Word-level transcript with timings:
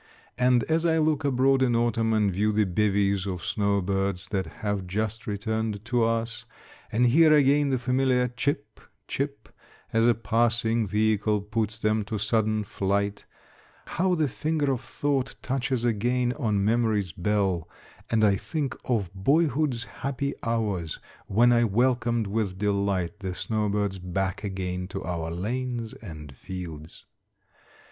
And 0.39 0.63
as 0.63 0.83
I 0.83 0.97
look 0.97 1.23
abroad 1.23 1.61
in 1.61 1.75
autumn, 1.75 2.11
and 2.11 2.33
view 2.33 2.51
the 2.51 2.63
bevies 2.65 3.27
of 3.27 3.45
snowbirds 3.45 4.29
that 4.29 4.47
have 4.63 4.87
just 4.87 5.27
returned 5.27 5.85
to 5.85 6.03
us, 6.03 6.45
and 6.91 7.05
hear 7.05 7.31
again 7.35 7.69
the 7.69 7.77
familiar 7.77 8.27
"chip," 8.29 8.79
"chip," 9.07 9.47
as 9.93 10.07
a 10.07 10.15
passing 10.15 10.87
vehicle 10.87 11.41
puts 11.41 11.77
them 11.77 12.03
to 12.05 12.17
sudden 12.17 12.63
flight, 12.63 13.25
how 13.85 14.15
the 14.15 14.27
finger 14.27 14.71
of 14.71 14.81
thought 14.81 15.35
touches 15.43 15.85
again 15.85 16.33
on 16.39 16.65
memory's 16.65 17.11
bell, 17.11 17.69
and 18.09 18.23
I 18.23 18.37
think 18.37 18.75
of 18.85 19.13
boyhood's 19.13 19.83
happy 19.83 20.33
hours, 20.41 20.97
when 21.27 21.51
I 21.53 21.63
welcomed 21.63 22.25
with 22.25 22.57
delight 22.57 23.19
the 23.19 23.35
snowbirds 23.35 23.99
back 23.99 24.43
again 24.43 24.87
to 24.87 25.03
our 25.03 25.29
lanes 25.29 25.93
and 25.93 26.33
fields. 26.35 27.05